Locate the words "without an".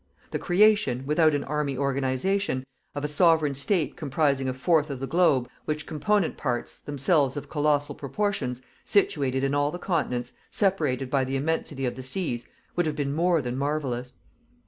1.05-1.43